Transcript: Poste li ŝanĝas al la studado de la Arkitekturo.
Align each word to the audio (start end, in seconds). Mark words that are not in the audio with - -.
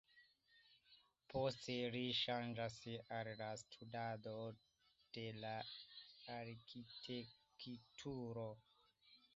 Poste 1.33 1.75
li 1.95 2.01
ŝanĝas 2.19 2.77
al 3.19 3.29
la 3.43 3.51
studado 3.65 4.33
de 5.19 5.27
la 5.45 5.53
Arkitekturo. 6.39 8.49